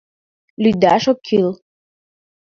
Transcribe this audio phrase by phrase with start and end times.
[0.63, 1.49] —Лӱдаш ок кӱл.